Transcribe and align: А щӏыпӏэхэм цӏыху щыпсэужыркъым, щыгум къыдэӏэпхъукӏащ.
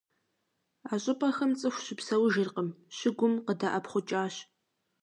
А 0.91 0.93
щӏыпӏэхэм 1.01 1.51
цӏыху 1.59 1.83
щыпсэужыркъым, 1.85 2.69
щыгум 2.97 3.33
къыдэӏэпхъукӏащ. 3.45 4.35